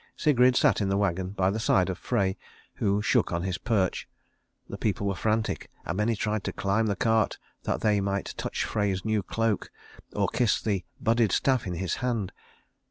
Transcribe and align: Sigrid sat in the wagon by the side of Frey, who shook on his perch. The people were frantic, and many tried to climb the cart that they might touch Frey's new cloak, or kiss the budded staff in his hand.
Sigrid 0.17 0.55
sat 0.55 0.81
in 0.81 0.89
the 0.89 0.97
wagon 0.97 1.29
by 1.29 1.51
the 1.51 1.59
side 1.59 1.87
of 1.87 1.95
Frey, 1.95 2.35
who 2.77 3.03
shook 3.03 3.31
on 3.31 3.43
his 3.43 3.59
perch. 3.59 4.09
The 4.67 4.79
people 4.79 5.05
were 5.05 5.13
frantic, 5.13 5.69
and 5.85 5.95
many 5.95 6.15
tried 6.15 6.43
to 6.45 6.51
climb 6.51 6.87
the 6.87 6.95
cart 6.95 7.37
that 7.65 7.81
they 7.81 8.01
might 8.01 8.33
touch 8.35 8.63
Frey's 8.65 9.05
new 9.05 9.21
cloak, 9.21 9.69
or 10.15 10.27
kiss 10.27 10.59
the 10.59 10.83
budded 10.99 11.31
staff 11.31 11.67
in 11.67 11.75
his 11.75 11.97
hand. 12.01 12.31